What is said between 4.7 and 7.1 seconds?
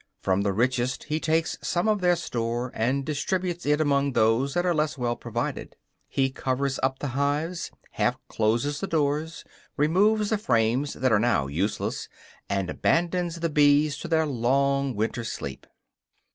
less well provided. He covers up the